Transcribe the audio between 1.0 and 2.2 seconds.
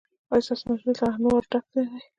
له انوارو ډک نه دی؟